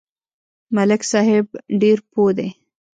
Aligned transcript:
ملک 0.75 1.01
صاحب 1.11 1.45
ډېر 1.81 1.97
پوه 2.11 2.31
دی. 2.37 2.49